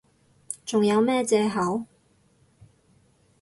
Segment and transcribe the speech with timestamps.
[0.65, 1.85] 仲有咩藉口？